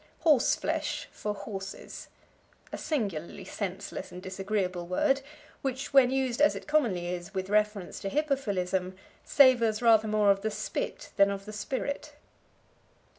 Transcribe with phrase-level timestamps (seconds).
[0.21, 2.07] Horseflesh for Horses.
[2.73, 5.21] A singularly senseless and disagreeable word
[5.61, 10.41] which, when used, as it commonly is, with reference to hippophilism, savors rather more of
[10.41, 12.15] the spit than of the spirit.